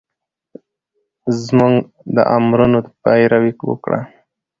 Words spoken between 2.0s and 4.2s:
د امرونو پېروي وکړه